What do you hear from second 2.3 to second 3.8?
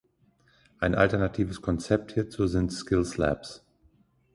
sind Skills Labs.